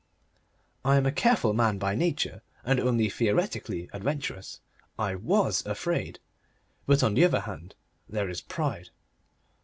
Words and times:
I 0.83 0.95
am 0.95 1.05
a 1.05 1.11
careful 1.11 1.53
man 1.53 1.77
by 1.77 1.93
nature, 1.93 2.41
and 2.65 2.79
only 2.79 3.07
theoretically 3.07 3.87
adventurous. 3.93 4.59
I 4.97 5.13
WAS 5.13 5.63
afraid. 5.63 6.17
But 6.87 7.03
on 7.03 7.13
the 7.13 7.23
other 7.23 7.41
hand 7.41 7.75
there 8.09 8.27
is 8.27 8.41
pride. 8.41 8.89